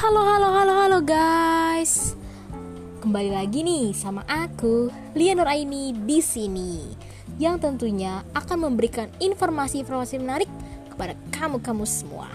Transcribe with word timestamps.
Halo, 0.00 0.24
halo, 0.24 0.48
halo, 0.48 0.72
halo 0.80 0.98
guys. 1.04 2.16
Kembali 3.04 3.36
lagi 3.36 3.60
nih 3.60 3.92
sama 3.92 4.24
aku, 4.24 4.88
Lia 5.12 5.36
Nur 5.36 5.44
Aini 5.44 5.92
di 5.92 6.24
sini. 6.24 6.96
Yang 7.36 7.68
tentunya 7.68 8.24
akan 8.32 8.64
memberikan 8.64 9.12
informasi-informasi 9.20 10.16
menarik 10.16 10.48
kepada 10.88 11.12
kamu-kamu 11.36 11.84
semua. 11.84 12.32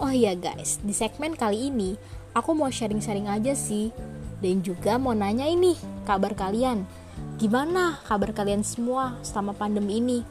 Oh 0.00 0.08
iya 0.08 0.32
guys, 0.32 0.80
di 0.80 0.96
segmen 0.96 1.36
kali 1.36 1.68
ini 1.68 1.92
aku 2.32 2.56
mau 2.56 2.72
sharing-sharing 2.72 3.28
aja 3.28 3.52
sih 3.52 3.92
dan 4.40 4.64
juga 4.64 4.96
mau 4.96 5.12
nanya 5.12 5.44
ini 5.44 5.76
kabar 6.08 6.32
kalian. 6.32 6.88
Gimana 7.36 8.00
kabar 8.08 8.32
kalian 8.32 8.64
semua 8.64 9.20
selama 9.20 9.52
pandemi 9.52 10.00
ini? 10.00 10.24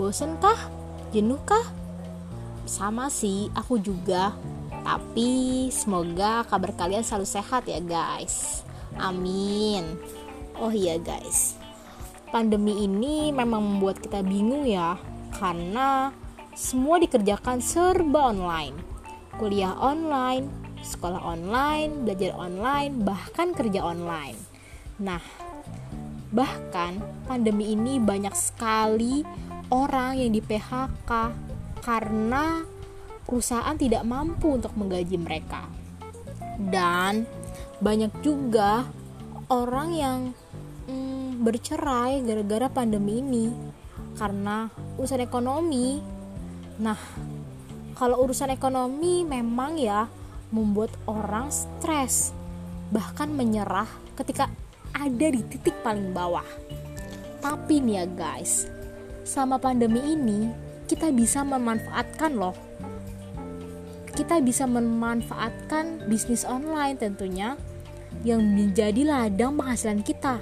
Bosen 0.00 0.40
kah? 0.40 0.72
Jenuh 1.12 1.44
kah? 1.44 1.68
Sama 2.64 3.12
sih, 3.12 3.52
aku 3.52 3.76
juga 3.76 4.32
tapi 4.82 5.70
semoga 5.70 6.42
kabar 6.46 6.74
kalian 6.74 7.06
selalu 7.06 7.26
sehat 7.26 7.66
ya 7.70 7.78
guys. 7.78 8.66
Amin. 8.98 9.96
Oh 10.58 10.74
iya 10.74 10.98
guys. 10.98 11.56
Pandemi 12.28 12.84
ini 12.84 13.30
memang 13.30 13.62
membuat 13.62 14.02
kita 14.02 14.20
bingung 14.24 14.66
ya 14.66 14.98
karena 15.36 16.12
semua 16.52 17.00
dikerjakan 17.00 17.64
serba 17.64 18.34
online. 18.34 18.76
Kuliah 19.40 19.72
online, 19.80 20.50
sekolah 20.84 21.22
online, 21.24 22.04
belajar 22.04 22.36
online, 22.36 23.00
bahkan 23.00 23.56
kerja 23.56 23.80
online. 23.80 24.36
Nah, 25.00 25.22
bahkan 26.32 27.00
pandemi 27.24 27.72
ini 27.72 27.96
banyak 27.96 28.32
sekali 28.36 29.24
orang 29.72 30.20
yang 30.20 30.32
di 30.36 30.44
PHK 30.44 31.10
karena 31.80 32.71
perusahaan 33.32 33.72
tidak 33.80 34.04
mampu 34.04 34.60
untuk 34.60 34.76
menggaji 34.76 35.16
mereka. 35.16 35.64
Dan 36.60 37.24
banyak 37.80 38.12
juga 38.20 38.84
orang 39.48 39.88
yang 39.96 40.18
hmm, 40.84 41.40
bercerai 41.40 42.20
gara-gara 42.28 42.68
pandemi 42.68 43.24
ini 43.24 43.48
karena 44.20 44.68
urusan 45.00 45.24
ekonomi. 45.24 46.04
Nah, 46.76 47.00
kalau 47.96 48.20
urusan 48.20 48.52
ekonomi 48.52 49.24
memang 49.24 49.80
ya 49.80 50.12
membuat 50.52 50.92
orang 51.08 51.48
stres, 51.48 52.36
bahkan 52.92 53.32
menyerah 53.32 53.88
ketika 54.12 54.52
ada 54.92 55.26
di 55.32 55.40
titik 55.48 55.80
paling 55.80 56.12
bawah. 56.12 56.44
Tapi 57.40 57.80
nih 57.80 57.96
ya 57.96 58.06
guys, 58.12 58.68
selama 59.24 59.56
pandemi 59.56 60.04
ini 60.04 60.52
kita 60.84 61.08
bisa 61.08 61.40
memanfaatkan 61.40 62.36
loh 62.36 62.52
kita 64.12 64.44
bisa 64.44 64.68
memanfaatkan 64.68 66.04
bisnis 66.04 66.44
online 66.44 67.00
tentunya 67.00 67.56
yang 68.28 68.44
menjadi 68.44 69.08
ladang 69.08 69.56
penghasilan 69.56 70.04
kita. 70.04 70.36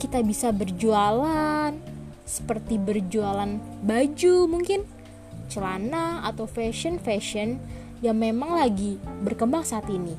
Kita 0.00 0.24
bisa 0.24 0.48
berjualan 0.48 1.76
seperti 2.24 2.80
berjualan 2.80 3.60
baju 3.84 4.34
mungkin 4.48 4.88
celana 5.52 6.24
atau 6.24 6.48
fashion 6.48 6.96
fashion 6.96 7.60
yang 8.00 8.16
memang 8.16 8.56
lagi 8.56 8.96
berkembang 9.20 9.60
saat 9.60 9.84
ini. 9.92 10.16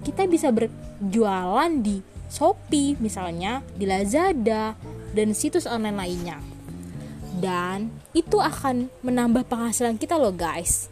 Kita 0.00 0.24
bisa 0.24 0.48
berjualan 0.48 1.68
di 1.84 2.00
Shopee 2.32 2.96
misalnya, 2.96 3.60
di 3.76 3.84
Lazada 3.84 4.72
dan 5.12 5.36
situs 5.36 5.68
online 5.68 6.00
lainnya. 6.00 6.38
Dan 7.38 7.92
itu 8.16 8.40
akan 8.40 8.88
menambah 9.04 9.44
penghasilan 9.52 10.00
kita 10.00 10.16
loh 10.16 10.32
guys 10.32 10.88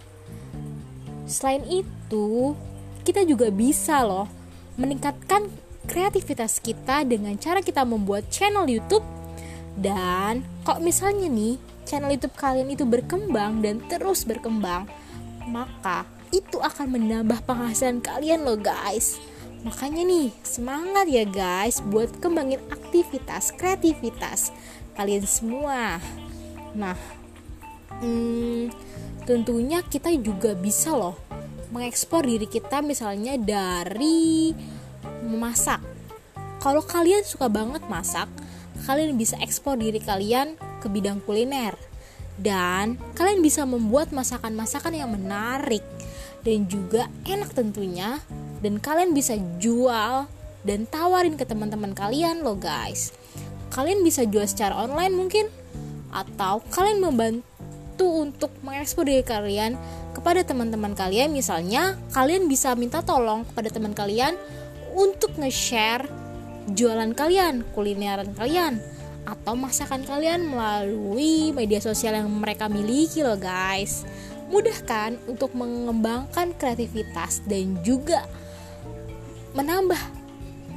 Selain 1.26 1.62
itu, 1.66 2.54
kita 3.02 3.26
juga 3.26 3.50
bisa 3.50 4.02
loh 4.06 4.30
meningkatkan 4.78 5.46
kreativitas 5.86 6.58
kita 6.58 7.06
dengan 7.06 7.34
cara 7.38 7.62
kita 7.62 7.86
membuat 7.86 8.26
channel 8.30 8.66
YouTube 8.66 9.06
dan 9.78 10.42
kok 10.64 10.80
misalnya 10.82 11.28
nih 11.28 11.60
channel 11.86 12.10
YouTube 12.10 12.34
kalian 12.34 12.72
itu 12.72 12.82
berkembang 12.82 13.62
dan 13.62 13.78
terus 13.86 14.26
berkembang, 14.26 14.90
maka 15.46 16.08
itu 16.34 16.58
akan 16.58 16.98
menambah 16.98 17.46
penghasilan 17.46 18.02
kalian 18.02 18.42
loh 18.42 18.58
guys. 18.58 19.20
Makanya 19.62 20.02
nih, 20.06 20.28
semangat 20.42 21.06
ya 21.10 21.26
guys 21.26 21.82
buat 21.82 22.10
kembangin 22.22 22.62
aktivitas, 22.70 23.54
kreativitas 23.54 24.50
kalian 24.98 25.26
semua. 25.26 25.98
Nah, 26.74 26.98
hmm, 28.02 28.45
tentunya 29.26 29.82
kita 29.82 30.14
juga 30.16 30.54
bisa 30.54 30.94
loh 30.94 31.18
mengekspor 31.74 32.22
diri 32.22 32.46
kita 32.46 32.80
misalnya 32.80 33.34
dari 33.36 34.54
memasak 35.26 35.82
kalau 36.62 36.80
kalian 36.80 37.26
suka 37.26 37.50
banget 37.50 37.82
masak 37.90 38.30
kalian 38.86 39.18
bisa 39.18 39.34
ekspor 39.42 39.74
diri 39.74 39.98
kalian 39.98 40.54
ke 40.78 40.86
bidang 40.86 41.18
kuliner. 41.26 41.74
Dan 42.36 43.00
kalian 43.16 43.40
bisa 43.40 43.64
membuat 43.64 44.12
masakan-masakan 44.12 44.92
yang 44.92 45.10
menarik 45.10 45.82
dan 46.44 46.68
juga 46.68 47.08
enak 47.24 47.50
tentunya. 47.56 48.20
Dan 48.62 48.78
kalian 48.78 49.16
bisa 49.16 49.34
jual 49.58 50.28
dan 50.62 50.80
tawarin 50.86 51.34
ke 51.34 51.48
teman-teman 51.48 51.96
kalian 51.96 52.44
loh 52.44 52.56
guys. 52.56 53.10
Kalian 53.72 54.04
bisa 54.04 54.22
jual 54.28 54.44
secara 54.46 54.76
online 54.76 55.16
mungkin 55.16 55.46
atau 56.12 56.62
kalian 56.72 57.02
membantu 57.02 57.44
membantu 57.96 58.28
untuk 58.28 58.52
mengekspor 58.60 59.08
diri 59.08 59.24
kalian 59.24 59.72
kepada 60.12 60.44
teman-teman 60.44 60.92
kalian 60.92 61.32
misalnya 61.32 61.96
kalian 62.12 62.44
bisa 62.44 62.76
minta 62.76 63.00
tolong 63.00 63.48
kepada 63.48 63.72
teman 63.72 63.96
kalian 63.96 64.36
untuk 64.92 65.32
nge-share 65.40 66.04
jualan 66.76 67.16
kalian, 67.16 67.64
kulineran 67.72 68.36
kalian 68.36 68.84
atau 69.24 69.56
masakan 69.56 70.04
kalian 70.04 70.44
melalui 70.44 71.56
media 71.56 71.80
sosial 71.80 72.20
yang 72.20 72.28
mereka 72.28 72.68
miliki 72.68 73.24
loh 73.24 73.40
guys. 73.40 74.04
Mudah 74.52 74.76
kan 74.84 75.16
untuk 75.24 75.56
mengembangkan 75.56 76.52
kreativitas 76.60 77.40
dan 77.48 77.80
juga 77.80 78.28
menambah 79.56 79.98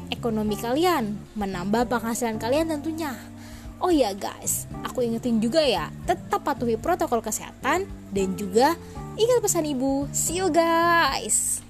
ekonomi 0.07 0.55
kalian, 0.55 1.19
menambah 1.35 1.83
penghasilan 1.91 2.39
kalian 2.39 2.79
tentunya. 2.79 3.11
Oh 3.79 3.91
ya 3.91 4.11
guys, 4.11 4.67
aku 4.83 5.07
ingetin 5.07 5.39
juga 5.39 5.63
ya, 5.63 5.87
tetap 6.03 6.43
patuhi 6.43 6.75
protokol 6.75 7.23
kesehatan 7.23 7.87
dan 8.11 8.27
juga 8.35 8.75
ingat 9.15 9.39
pesan 9.39 9.71
ibu. 9.71 10.03
See 10.11 10.43
you 10.43 10.51
guys. 10.51 11.63